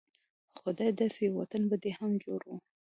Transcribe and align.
خدايه 0.59 0.91
داسې 0.99 1.19
يو 1.27 1.33
وطن 1.39 1.61
به 1.69 1.75
دې 1.83 1.91
هم 1.99 2.11
جوړ 2.23 2.41
و 2.47 2.51